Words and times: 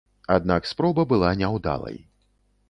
Аднак 0.35 0.69
спроба 0.69 1.05
была 1.11 1.29
няўдалай. 1.43 2.03